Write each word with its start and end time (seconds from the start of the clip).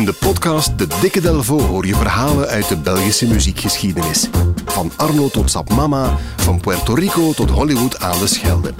In 0.00 0.06
de 0.06 0.12
podcast 0.12 0.78
De 0.78 0.86
Dikke 1.00 1.20
Delvo 1.20 1.60
hoor 1.60 1.86
je 1.86 1.94
verhalen 1.94 2.48
uit 2.48 2.68
de 2.68 2.76
Belgische 2.76 3.26
muziekgeschiedenis. 3.26 4.28
Van 4.64 4.92
Arno 4.96 5.28
tot 5.28 5.50
Sap 5.50 5.70
Mama, 5.74 6.16
van 6.36 6.60
Puerto 6.60 6.94
Rico 6.94 7.32
tot 7.32 7.50
Hollywood 7.50 8.00
aan 8.00 8.18
de 8.18 8.26
Schelde. 8.26 8.74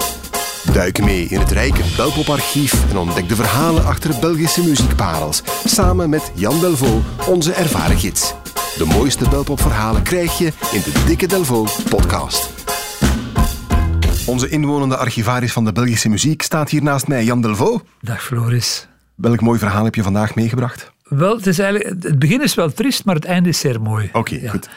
Duik 0.73 1.03
mee 1.05 1.25
in 1.25 1.41
het 1.41 1.51
rijke 1.51 1.83
Belpoparchief 1.97 2.91
en 2.91 2.97
ontdek 2.97 3.29
de 3.29 3.35
verhalen 3.35 3.85
achter 3.85 4.21
Belgische 4.21 4.65
muziekparels. 4.65 5.43
Samen 5.65 6.11
met 6.11 6.33
Jan 6.35 6.61
Delvo, 6.61 7.03
onze 7.27 7.53
ervaren 7.53 7.99
gids. 7.99 8.35
De 8.77 8.85
mooiste 8.85 9.29
Belpopverhalen 9.29 10.03
krijg 10.03 10.39
je 10.39 10.53
in 10.73 10.81
de 10.81 11.03
Dikke 11.07 11.27
Delvo 11.27 11.67
podcast. 11.89 12.51
Onze 14.27 14.49
inwonende 14.49 14.97
archivaris 14.97 15.53
van 15.53 15.65
de 15.65 15.73
Belgische 15.73 16.09
muziek 16.09 16.43
staat 16.43 16.71
hier 16.71 16.83
naast 16.83 17.09
mij, 17.09 17.25
Jan 17.25 17.41
Delvo. 17.41 17.81
Dag 18.01 18.23
Floris. 18.23 18.89
Welk 19.15 19.41
mooi 19.41 19.59
verhaal 19.59 19.85
heb 19.85 19.95
je 19.95 20.03
vandaag 20.03 20.35
meegebracht? 20.35 20.93
Wel, 21.11 21.37
het, 21.37 21.47
is 21.47 21.59
eigenlijk, 21.59 22.03
het 22.03 22.19
begin 22.19 22.43
is 22.43 22.55
wel 22.55 22.73
triest, 22.73 23.05
maar 23.05 23.15
het 23.15 23.25
einde 23.25 23.49
is 23.49 23.59
zeer 23.59 23.81
mooi. 23.81 24.11
Oké, 24.13 24.49
goed. 24.49 24.69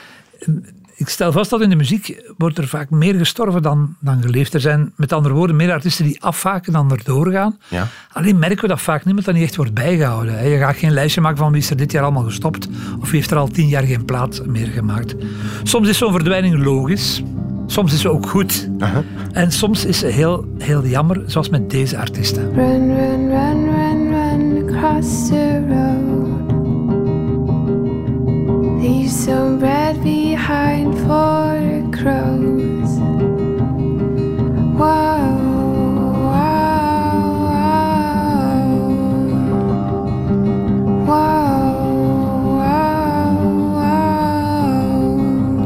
Ik 0.95 1.09
stel 1.09 1.31
vast 1.31 1.49
dat 1.49 1.61
in 1.61 1.69
de 1.69 1.75
muziek 1.75 2.23
wordt 2.37 2.57
er 2.57 2.67
vaak 2.67 2.89
meer 2.89 3.13
gestorven 3.13 3.61
dan, 3.61 3.95
dan 3.99 4.21
geleefd. 4.21 4.53
Er 4.53 4.59
zijn 4.59 4.93
met 4.95 5.13
andere 5.13 5.33
woorden 5.33 5.55
meer 5.55 5.71
artiesten 5.71 6.05
die 6.05 6.23
afhaken 6.23 6.73
dan 6.73 6.91
erdoor 6.91 7.31
gaan. 7.31 7.57
Ja. 7.69 7.87
Alleen 8.11 8.39
merken 8.39 8.61
we 8.61 8.67
dat 8.67 8.81
vaak 8.81 9.05
niemand 9.05 9.25
dat 9.25 9.35
niet 9.35 9.43
echt 9.43 9.55
wordt 9.55 9.73
bijgehouden. 9.73 10.49
Je 10.49 10.57
gaat 10.57 10.75
geen 10.75 10.91
lijstje 10.91 11.21
maken 11.21 11.37
van 11.37 11.51
wie 11.51 11.61
is 11.61 11.69
er 11.69 11.77
dit 11.77 11.91
jaar 11.91 12.03
allemaal 12.03 12.23
gestopt 12.23 12.67
of 12.99 13.09
wie 13.09 13.19
heeft 13.19 13.31
er 13.31 13.37
al 13.37 13.47
tien 13.47 13.67
jaar 13.67 13.83
geen 13.83 14.05
plaat 14.05 14.45
meer 14.45 14.67
gemaakt. 14.67 15.15
Soms 15.63 15.89
is 15.89 15.97
zo'n 15.97 16.11
verdwijning 16.11 16.63
logisch. 16.63 17.21
Soms 17.67 17.93
is 17.93 18.01
ze 18.01 18.09
ook 18.09 18.29
goed. 18.29 18.69
Aha. 18.79 19.03
En 19.31 19.51
soms 19.51 19.85
is 19.85 19.99
ze 19.99 20.07
heel, 20.07 20.53
heel 20.57 20.85
jammer, 20.85 21.23
zoals 21.25 21.49
met 21.49 21.69
deze 21.69 21.97
artiesten. 21.97 22.53
Run, 22.53 22.95
run, 22.95 23.29
run, 23.29 23.65
run, 23.65 24.09
run 24.09 24.69
across 24.69 25.27
the 25.27 25.65
road. 25.69 25.92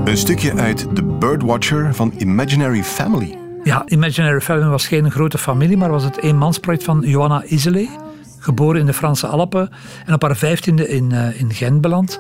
Een 0.08 0.17
stukje 0.17 0.53
uit 0.53 0.95
The 0.95 1.03
Birdwatcher 1.03 1.95
van 1.95 2.13
Imaginary 2.17 2.83
Family. 2.83 3.38
Ja, 3.63 3.83
Imaginary 3.88 4.41
Family 4.41 4.67
was 4.67 4.88
geen 4.88 5.11
grote 5.11 5.38
familie, 5.38 5.77
maar 5.77 5.91
was 5.91 6.03
het 6.03 6.17
eenmansproject 6.22 6.83
van 6.83 7.02
Johanna 7.05 7.44
Iseley, 7.44 7.89
geboren 8.39 8.80
in 8.80 8.86
de 8.86 8.94
Franse 8.94 9.27
Alpen 9.27 9.69
en 10.05 10.14
op 10.14 10.22
haar 10.22 10.36
vijftiende 10.36 10.88
in, 10.88 11.11
eh, 11.11 11.39
in 11.39 11.53
Gent 11.53 11.81
beland. 11.81 12.19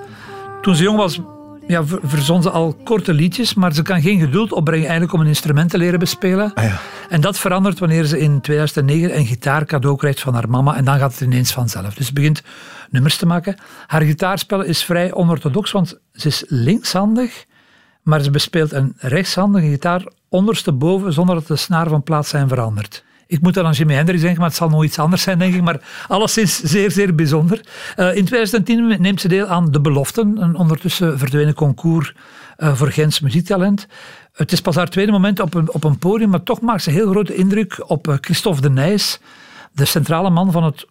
Toen 0.61 0.75
ze 0.75 0.83
jong 0.83 0.97
was, 0.97 1.21
ja, 1.67 1.85
ver- 1.85 1.99
verzon 2.03 2.41
ze 2.41 2.49
al 2.49 2.75
korte 2.83 3.13
liedjes, 3.13 3.53
maar 3.53 3.73
ze 3.73 3.81
kan 3.81 4.01
geen 4.01 4.19
geduld 4.19 4.51
opbrengen 4.51 4.85
eigenlijk 4.85 5.13
om 5.13 5.21
een 5.21 5.27
instrument 5.27 5.69
te 5.69 5.77
leren 5.77 5.99
bespelen. 5.99 6.53
Ah 6.53 6.63
ja. 6.63 6.79
En 7.09 7.21
dat 7.21 7.39
verandert 7.39 7.79
wanneer 7.79 8.05
ze 8.05 8.19
in 8.19 8.41
2009 8.41 9.17
een 9.17 9.25
gitaar 9.25 9.65
cadeau 9.65 9.97
krijgt 9.97 10.19
van 10.19 10.33
haar 10.33 10.49
mama 10.49 10.75
en 10.75 10.85
dan 10.85 10.97
gaat 10.97 11.11
het 11.11 11.21
ineens 11.21 11.51
vanzelf. 11.51 11.93
Dus 11.93 12.07
ze 12.07 12.13
begint 12.13 12.43
nummers 12.89 13.17
te 13.17 13.25
maken. 13.25 13.55
Haar 13.87 14.01
gitaarspel 14.01 14.61
is 14.61 14.83
vrij 14.83 15.13
onorthodox, 15.13 15.71
want 15.71 15.99
ze 16.13 16.27
is 16.27 16.43
linkshandig, 16.47 17.45
maar 18.07 18.21
ze 18.21 18.31
bespeelt 18.31 18.71
een 18.71 18.93
rechtshandige 18.97 19.67
gitaar 19.67 20.07
ondersteboven 20.29 21.13
zonder 21.13 21.35
dat 21.35 21.47
de 21.47 21.55
snaar 21.55 21.87
van 21.87 22.03
plaats 22.03 22.29
zijn 22.29 22.47
veranderd. 22.47 23.03
Ik 23.27 23.41
moet 23.41 23.53
dan 23.53 23.65
aan 23.65 23.71
Jimi 23.71 23.93
Hendrix 23.93 24.21
denken, 24.21 24.39
maar 24.39 24.49
het 24.49 24.57
zal 24.57 24.69
nog 24.69 24.83
iets 24.83 24.99
anders 24.99 25.21
zijn, 25.21 25.39
denk 25.39 25.53
ik. 25.53 25.61
Maar 25.61 26.05
alleszins 26.07 26.61
zeer, 26.61 26.91
zeer 26.91 27.15
bijzonder. 27.15 27.65
Eh, 27.95 28.15
in 28.15 28.25
2010 28.25 29.01
neemt 29.01 29.21
ze 29.21 29.27
deel 29.27 29.45
aan 29.45 29.71
De 29.71 29.81
Beloften, 29.81 30.41
een 30.41 30.55
ondertussen 30.55 31.19
verdwenen 31.19 31.53
concours 31.53 32.13
eh, 32.57 32.75
voor 32.75 32.91
Gens 32.91 33.19
muziektalent. 33.19 33.87
Het 34.33 34.51
is 34.51 34.61
pas 34.61 34.75
haar 34.75 34.89
tweede 34.89 35.11
moment 35.11 35.39
op 35.39 35.53
een, 35.53 35.73
op 35.73 35.83
een 35.83 35.97
podium, 35.97 36.29
maar 36.29 36.43
toch 36.43 36.61
maakt 36.61 36.83
ze 36.83 36.91
heel 36.91 37.09
grote 37.09 37.35
indruk 37.35 37.89
op 37.89 38.07
eh, 38.07 38.15
Christophe 38.21 38.61
de 38.61 38.69
Nijs, 38.69 39.19
de 39.71 39.85
centrale 39.85 40.29
man 40.29 40.51
van 40.51 40.63
het 40.63 40.85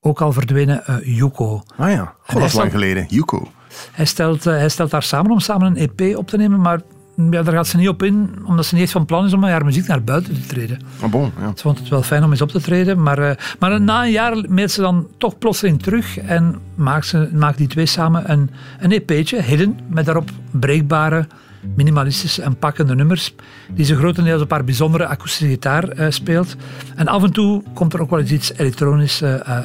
ook 0.00 0.20
al 0.20 0.32
verdwenen 0.32 0.82
Yuko. 1.04 1.62
Ah 1.76 1.90
ja, 1.90 2.14
God, 2.22 2.40
dat 2.40 2.48
is 2.48 2.52
lang 2.52 2.70
geleden. 2.70 3.06
Yuko. 3.08 3.52
Hij 3.92 4.04
stelt, 4.04 4.46
eh, 4.46 4.54
hij 4.54 4.68
stelt 4.68 4.92
haar 4.92 5.02
samen 5.02 5.30
om 5.30 5.40
samen 5.40 5.66
een 5.66 5.90
EP 5.98 6.16
op 6.16 6.28
te 6.28 6.36
nemen, 6.36 6.60
maar 6.60 6.80
ja, 7.16 7.42
daar 7.42 7.54
gaat 7.54 7.66
ze 7.66 7.76
niet 7.76 7.88
op 7.88 8.02
in, 8.02 8.30
omdat 8.44 8.66
ze 8.66 8.74
niet 8.74 8.82
echt 8.82 8.92
van 8.92 9.06
plan 9.06 9.24
is 9.24 9.32
om 9.32 9.44
haar 9.44 9.64
muziek 9.64 9.86
naar 9.86 10.04
buiten 10.04 10.34
te 10.34 10.46
treden. 10.46 10.78
Ah 11.00 11.10
bon, 11.10 11.32
ja. 11.40 11.52
Ze 11.54 11.62
vond 11.62 11.78
het 11.78 11.88
wel 11.88 12.02
fijn 12.02 12.24
om 12.24 12.30
eens 12.30 12.40
op 12.40 12.50
te 12.50 12.60
treden, 12.60 13.02
maar, 13.02 13.18
eh, 13.18 13.36
maar 13.58 13.80
na 13.80 14.04
een 14.04 14.10
jaar 14.10 14.44
meet 14.48 14.70
ze 14.70 14.80
dan 14.80 15.08
toch 15.18 15.38
plotseling 15.38 15.82
terug 15.82 16.18
en 16.18 16.56
maakt, 16.74 17.06
ze, 17.06 17.28
maakt 17.32 17.58
die 17.58 17.66
twee 17.66 17.86
samen 17.86 18.30
een, 18.30 18.50
een 18.80 18.92
EP'tje, 18.92 19.42
Hidden, 19.42 19.78
met 19.88 20.04
daarop 20.04 20.30
breekbare, 20.50 21.26
minimalistische 21.74 22.42
en 22.42 22.56
pakkende 22.56 22.94
nummers, 22.94 23.34
die 23.70 23.84
ze 23.84 23.96
grotendeels 23.96 24.42
op 24.42 24.50
haar 24.50 24.64
bijzondere 24.64 25.06
akoestische 25.06 25.48
gitaar 25.48 25.88
eh, 25.88 26.10
speelt. 26.10 26.56
En 26.94 27.08
af 27.08 27.22
en 27.22 27.32
toe 27.32 27.62
komt 27.74 27.92
er 27.92 28.00
ook 28.00 28.10
wel 28.10 28.18
eens 28.18 28.30
iets 28.30 28.52
elektronisch 28.56 29.22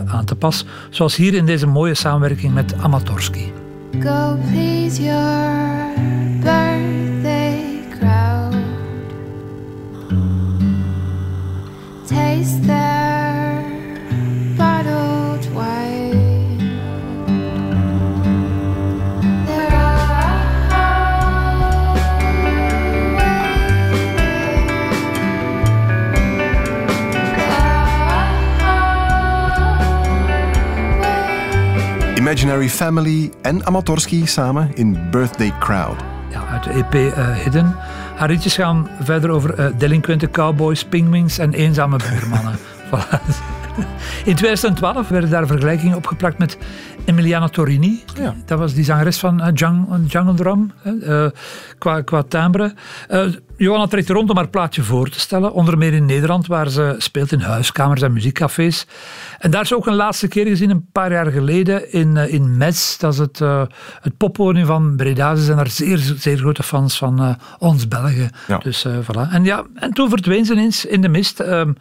aan 0.08 0.26
te 0.26 0.36
pas, 0.36 0.66
zoals 0.90 1.16
hier 1.16 1.34
in 1.34 1.46
deze 1.46 1.68
mooie 1.68 1.94
samenwerking 1.94 2.54
met 2.54 2.74
Amatorski. 2.74 3.67
Go 4.00 4.38
please 4.50 5.00
your 5.00 5.77
Imaginary 32.18 32.70
Family 32.70 33.32
en 33.42 33.66
Amatorski 33.66 34.26
samen 34.26 34.72
in 34.76 35.10
Birthday 35.12 35.54
Crowd. 35.60 35.96
ja, 36.30 36.48
uit 36.52 36.64
de 36.64 36.70
EP 36.70 36.94
eh, 36.94 37.36
Hidden. 37.36 37.76
Haar 38.16 38.28
liedjes 38.28 38.56
gaan 38.56 38.90
verder 39.02 39.30
over 39.30 39.54
eh, 39.54 39.66
delinquente 39.78 40.30
cowboys, 40.30 40.86
pingwings 40.86 41.38
en 41.38 41.54
eenzame 41.54 41.98
buurmannen. 42.10 42.56
Voilà. 42.92 43.20
In 44.26 44.36
2012 44.36 45.08
werden 45.08 45.30
daar 45.30 45.48
vergelijkingen 45.48 45.98
opgeplakt 45.98 46.38
met 46.38 46.58
Emiliana 47.06 47.48
Torini. 47.48 48.04
Ja. 48.20 48.36
Dat 48.46 48.60
was 48.60 48.74
die 48.74 48.84
zangeres 48.84 49.18
van 49.18 49.52
Jung- 49.54 49.88
Jungle 50.08 50.34
Drum, 50.34 50.72
eh, 51.04 51.26
qua, 51.78 52.02
qua 52.02 52.24
timbre. 52.24 52.74
Eh, 53.08 53.26
Johanna 53.58 53.88
trekt 53.88 54.10
rond 54.10 54.30
om 54.30 54.36
haar 54.36 54.48
plaatje 54.48 54.84
voor 54.84 55.10
te 55.10 55.20
stellen. 55.20 55.54
Onder 55.54 55.78
meer 55.78 55.94
in 55.94 56.06
Nederland, 56.06 56.48
waar 56.48 56.70
ze 56.70 56.96
speelt 56.98 57.32
in 57.32 57.40
huiskamers 57.40 58.02
en 58.02 58.14
muziekcafés. 58.14 58.88
En 59.40 59.52
daar 59.52 59.62
is 59.62 59.68
ze 59.68 59.76
ook 59.76 59.88
een 59.88 59.96
laatste 59.96 60.28
keer 60.28 60.46
gezien, 60.46 60.70
een 60.70 60.90
paar 60.92 61.12
jaar 61.12 61.32
geleden, 61.32 61.92
in, 61.92 62.18
in 62.18 62.58
Metz. 62.58 62.98
Dat 62.98 63.14
is 63.14 63.20
het, 63.20 63.42
eh 63.42 63.62
het 64.02 64.18
poppodium 64.18 64.66
van 64.66 64.96
Breda. 64.96 65.36
Ze 65.36 65.44
zijn 65.44 65.58
daar 65.58 65.70
zeer, 65.70 65.98
zeer 65.98 66.38
grote 66.38 66.64
fans 66.64 66.98
van 66.98 67.38
ons 67.58 67.88
Belgen. 67.88 68.30
Ja. 68.48 68.58
Dus 68.58 68.86
voilà. 68.88 69.32
En, 69.32 69.44
ja, 69.44 69.64
en 69.76 69.94
toen 69.94 70.10
verdween 70.10 70.46
ze 70.46 70.54
ineens 70.54 70.86
in 70.86 71.02
de 71.02 71.10
mist. 71.10 71.40
Ehm, 71.40 71.72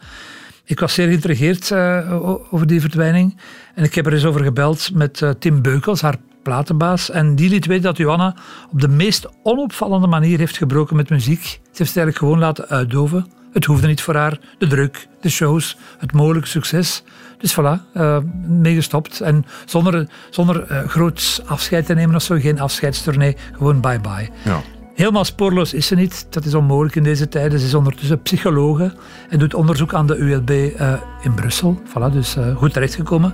ik 0.67 0.79
was 0.79 0.93
zeer 0.93 1.07
geïntrigeerd 1.07 1.71
eh, 1.71 2.13
over 2.53 2.67
die 2.67 2.81
verdwijning. 2.81 3.37
En 3.75 3.83
ik 3.83 3.95
heb 3.95 4.05
er 4.05 4.13
eens 4.13 4.25
over 4.25 4.43
gebeld 4.43 4.89
met 4.93 5.21
eh, 5.21 5.29
Tim 5.29 5.61
Beukels, 5.61 6.01
haar 6.01 6.15
platenbaas. 6.43 7.09
En 7.09 7.35
die 7.35 7.49
liet 7.49 7.65
weten 7.65 7.83
dat 7.83 7.97
Johanna 7.97 8.35
op 8.71 8.81
de 8.81 8.87
meest 8.87 9.27
onopvallende 9.43 10.07
manier 10.07 10.37
heeft 10.37 10.57
gebroken 10.57 10.95
met 10.95 11.09
muziek. 11.09 11.43
Ze 11.43 11.57
heeft 11.57 11.77
het 11.77 11.79
eigenlijk 11.79 12.17
gewoon 12.17 12.39
laten 12.39 12.67
uitdoven. 12.67 13.27
Het 13.53 13.65
hoefde 13.65 13.87
niet 13.87 14.01
voor 14.01 14.15
haar. 14.15 14.39
De 14.57 14.67
druk, 14.67 15.07
de 15.21 15.29
shows, 15.29 15.77
het 15.97 16.13
mogelijke 16.13 16.47
succes. 16.47 17.03
Dus 17.37 17.53
voilà, 17.53 17.93
eh 17.93 18.17
mee 18.47 18.75
gestopt. 18.75 19.21
En 19.21 19.45
zonder, 19.65 20.07
zonder 20.29 20.85
groot 20.87 21.43
afscheid 21.45 21.85
te 21.85 21.93
nemen 21.93 22.15
of 22.15 22.21
zo. 22.21 22.35
Geen 22.39 22.59
afscheidstournee, 22.59 23.37
gewoon 23.57 23.81
bye-bye. 23.81 24.29
Ja. 24.43 24.61
Helemaal 24.97 25.25
spoorloos 25.25 25.73
is 25.73 25.87
ze 25.87 25.95
niet. 25.95 26.27
Dat 26.29 26.45
is 26.45 26.53
onmogelijk 26.53 26.95
in 26.95 27.03
deze 27.03 27.27
tijden. 27.29 27.59
Ze 27.59 27.65
is 27.65 27.73
ondertussen 27.73 28.21
psychologe 28.21 28.93
en 29.29 29.39
doet 29.39 29.53
onderzoek 29.53 29.93
aan 29.93 30.07
de 30.07 30.15
ULB 30.15 30.49
eh, 30.49 30.93
in 31.21 31.33
Brussel. 31.33 31.81
Voilà, 31.87 32.11
dus 32.11 32.35
eh, 32.35 32.55
goed 32.55 32.73
terechtgekomen. 32.73 33.33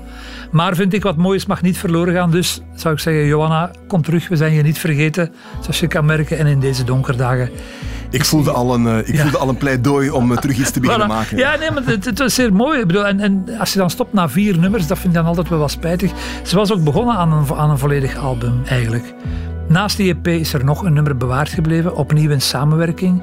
Maar 0.52 0.76
vind 0.76 0.94
ik 0.94 1.04
wat 1.04 1.18
moois 1.18 1.46
mag 1.46 1.62
niet 1.62 1.78
verloren 1.78 2.14
gaan. 2.14 2.32
Dus 2.32 2.62
zou 2.76 2.94
ik 2.94 3.00
zeggen, 3.00 3.26
Johanna, 3.26 3.72
kom 3.88 4.02
terug. 4.02 4.28
We 4.28 4.36
zijn 4.36 4.54
je 4.54 4.62
niet 4.62 4.78
vergeten, 4.78 5.32
zoals 5.62 5.80
je 5.80 5.88
kan 5.88 6.06
merken. 6.06 6.38
En 6.38 6.48
in 6.48 6.60
deze 6.60 6.84
donkerdagen. 6.84 7.50
Ik 8.10 8.26
voelde 8.26 8.52
al 8.52 8.74
een, 8.74 8.88
eh, 8.88 9.08
ik 9.08 9.20
voelde 9.20 9.38
al 9.38 9.50
een 9.50 9.58
pleidooi 9.58 10.10
om 10.10 10.36
terug 10.36 10.58
iets 10.58 10.72
te 10.72 10.80
beginnen 10.80 11.08
Voilà. 11.12 11.12
maken. 11.12 11.38
Ja, 11.38 11.56
nee, 11.56 11.72
maar 11.72 11.86
het, 11.86 12.06
het 12.06 12.20
was 12.20 12.34
zeer 12.34 12.54
mooi. 12.54 12.80
Ik 12.80 12.88
bedoel, 12.88 13.08
en, 13.08 13.20
en 13.20 13.46
als 13.60 13.74
je 13.74 13.80
dan 13.80 13.90
stopt 13.90 14.14
na 14.14 14.30
vier 14.30 14.58
nummers, 14.58 14.88
dat 14.88 14.98
vind 14.98 15.10
ik 15.10 15.20
dan 15.20 15.26
altijd 15.28 15.50
wel 15.50 15.60
wat 15.60 15.72
spijtig. 15.72 16.12
Ze 16.44 16.56
was 16.56 16.72
ook 16.72 16.84
begonnen 16.84 17.16
aan 17.16 17.32
een, 17.32 17.56
aan 17.56 17.70
een 17.70 17.78
volledig 17.78 18.18
album, 18.18 18.62
eigenlijk. 18.66 19.14
Naast 19.74 19.98
die 19.98 20.14
EP 20.14 20.28
is 20.28 20.54
er 20.54 20.66
nog 20.66 20.84
een 20.84 20.94
nummer 20.94 21.18
bewaard 21.18 21.50
gebleven, 21.50 21.96
opnieuw 21.96 22.30
in 22.30 22.42
samenwerking. 22.42 23.22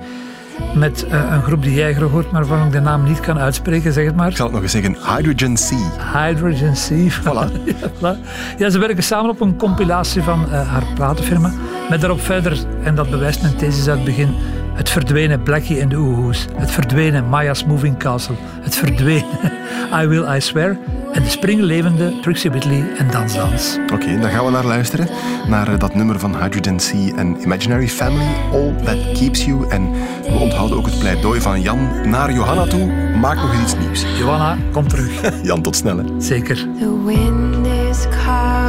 met 0.75 1.07
eh, 1.07 1.31
een 1.31 1.43
groep 1.43 1.63
die 1.63 1.75
jij 1.75 1.95
hoort, 1.95 2.31
maar 2.31 2.47
waarvan 2.47 2.67
ik 2.67 2.73
de 2.73 2.81
naam 2.81 3.05
niet 3.05 3.21
kan 3.21 3.39
uitspreken, 3.39 3.93
zeg 3.93 4.05
het 4.05 4.17
maar. 4.17 4.29
Ik 4.29 4.37
zal 4.37 4.45
het 4.45 4.55
nog 4.55 4.63
eens 4.63 4.73
zeggen. 4.73 4.97
Hydrogen 5.17 5.57
Sea. 5.57 5.89
Hydrogen 6.13 6.77
Sea. 6.77 7.11
Voilà. 7.11 7.53
ja, 7.81 7.91
voilà. 7.99 8.19
Ja, 8.59 8.71
ze 8.71 8.79
werken 8.79 9.03
samen 9.03 9.31
op 9.31 9.41
een 9.41 9.57
compilatie 9.57 10.23
van 10.23 10.45
eh, 10.45 10.69
haar 10.69 10.85
platenfirma. 10.95 11.53
Met 11.91 12.01
daarop 12.01 12.21
verder, 12.21 12.59
en 12.83 12.95
dat 12.95 13.11
bewijst 13.11 13.43
mijn 13.43 13.57
thesis 13.57 13.89
uit 13.89 13.97
het 13.97 14.07
begin, 14.07 14.35
het 14.81 14.91
verdwenen 14.91 15.43
Blackie 15.43 15.81
en 15.81 15.89
de 15.89 15.97
Oehoes. 15.97 16.47
Het 16.55 16.71
verdwenen 16.71 17.29
Maya's 17.29 17.65
Moving 17.65 17.99
Castle. 17.99 18.35
Het 18.61 18.77
verdwenen 18.77 19.25
I 20.03 20.07
Will 20.07 20.37
I 20.37 20.41
Swear. 20.41 20.77
En 21.13 21.23
de 21.23 21.29
springlevende 21.29 22.21
Trixie 22.21 22.51
Whitley 22.51 22.85
en 22.99 23.11
Dans 23.11 23.35
Dans. 23.35 23.79
Oké, 23.93 24.19
dan 24.21 24.31
gaan 24.31 24.45
we 24.45 24.51
naar 24.51 24.65
luisteren. 24.65 25.09
Naar 25.49 25.69
eh, 25.69 25.79
dat 25.79 25.95
nummer 25.95 26.19
van 26.19 26.43
Hydrogen 26.43 26.81
Sea 26.81 27.15
en 27.17 27.41
Imaginary 27.41 27.89
Family, 27.89 28.27
All 28.53 28.75
That 28.85 29.19
Keeps 29.19 29.45
You. 29.45 29.69
En 29.69 29.91
we 30.23 30.39
onthouden 30.39 30.77
ook 30.79 30.87
het 30.87 30.99
pleidooi 30.99 31.41
van 31.41 31.61
Jan 31.61 32.11
naar 32.11 32.33
Johanna 32.33 32.67
toe. 32.67 32.93
Maak 33.21 33.37
nog 33.37 33.53
eens 33.53 33.63
iets 33.63 33.79
nieuws. 33.79 34.05
Johanna, 34.19 34.57
kom 34.73 34.89
terug. 34.89 35.11
Jan, 35.43 35.63
tot 35.63 35.77
snel. 35.77 35.97
hè. 35.97 36.05
Zeker. 36.19 36.57
The 36.57 37.05
wind 37.05 37.67
is 37.67 38.07
calling 38.25 38.60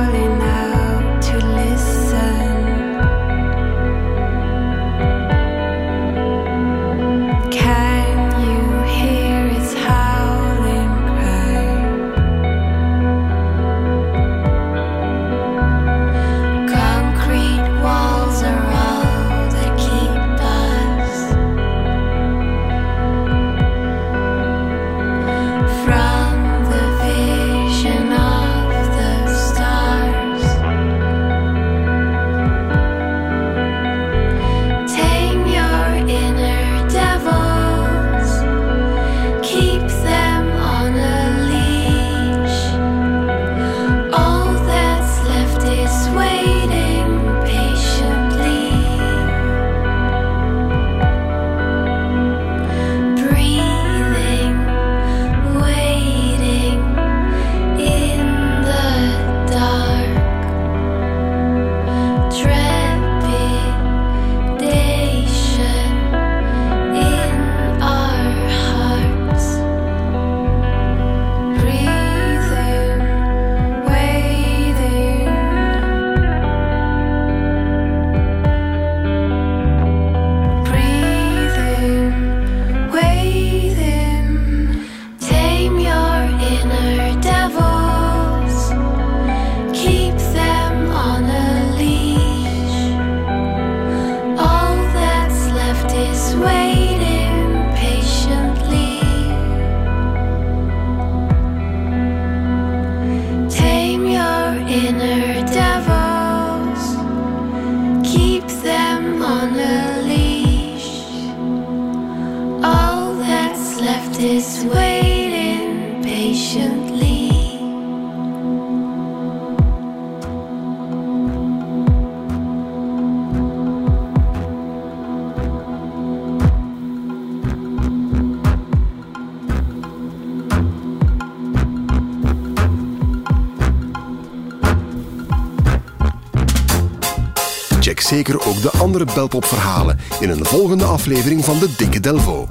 zeker 138.12 138.48
ook 138.48 138.62
de 138.62 138.72
andere 138.72 139.06
Belpop-verhalen 139.14 139.98
in 140.20 140.30
een 140.30 140.46
volgende 140.46 140.86
aflevering 140.86 141.46
van 141.46 141.60
de 141.60 141.74
Dikke 141.78 142.00
Delvo. 142.00 142.48